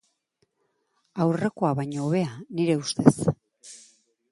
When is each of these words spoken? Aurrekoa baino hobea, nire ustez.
Aurrekoa 1.25 1.71
baino 1.81 2.07
hobea, 2.07 2.33
nire 2.61 2.81
ustez. 2.87 3.17